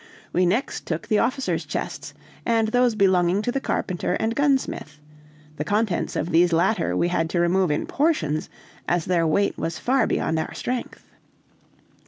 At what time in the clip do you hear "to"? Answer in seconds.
3.43-3.51, 7.29-7.39